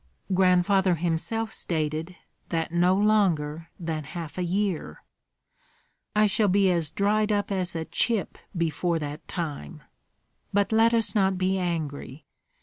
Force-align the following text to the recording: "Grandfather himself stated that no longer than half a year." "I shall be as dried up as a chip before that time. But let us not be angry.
"Grandfather 0.33 0.95
himself 0.95 1.53
stated 1.53 2.15
that 2.49 2.71
no 2.71 2.95
longer 2.95 3.69
than 3.79 4.03
half 4.03 4.39
a 4.39 4.43
year." 4.43 5.03
"I 6.15 6.25
shall 6.25 6.47
be 6.47 6.71
as 6.71 6.89
dried 6.89 7.31
up 7.31 7.51
as 7.51 7.75
a 7.75 7.85
chip 7.85 8.39
before 8.57 8.97
that 8.97 9.27
time. 9.27 9.83
But 10.51 10.71
let 10.71 10.95
us 10.95 11.13
not 11.13 11.37
be 11.37 11.59
angry. 11.59 12.25